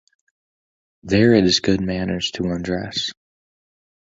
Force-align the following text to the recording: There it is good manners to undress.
There 1.03 1.35
it 1.35 1.45
is 1.45 1.59
good 1.59 1.79
manners 1.79 2.31
to 2.31 2.45
undress. 2.45 3.11